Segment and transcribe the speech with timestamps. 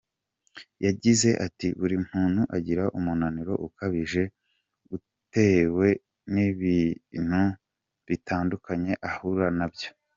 [0.85, 4.23] Yagize ati “Buri muntu agira umunaniro ukabije
[4.97, 5.87] utewe
[6.33, 7.41] n’ibintu
[8.07, 9.89] bitandukanye ahura nabyo.